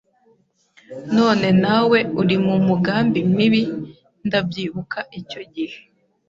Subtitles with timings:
[1.15, 3.63] none nawe uri mu mugambi mibi?
[4.25, 5.77] Ndabyibuka icyo gihe